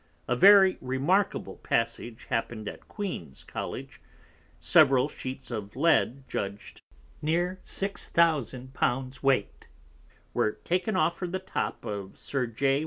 A 0.27 0.35
very 0.35 0.79
remarkable 0.81 1.57
passage 1.57 2.25
happened 2.31 2.67
at 2.67 2.87
Queen's 2.87 3.43
College, 3.43 4.01
several 4.59 5.07
Sheets 5.07 5.51
of 5.51 5.75
Lead 5.75 6.23
judged 6.27 6.81
near 7.21 7.59
6000 7.63 8.75
l. 8.81 9.11
weight, 9.21 9.67
were 10.33 10.53
taken 10.53 10.95
off 10.95 11.19
from 11.19 11.29
the 11.33 11.37
Top 11.37 11.85
of 11.85 12.17
Sir 12.17 12.47
_J. 12.47 12.79